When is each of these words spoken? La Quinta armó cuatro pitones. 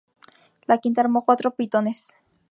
La 0.65 0.79
Quinta 0.79 1.01
armó 1.01 1.25
cuatro 1.25 1.51
pitones. 1.51 2.17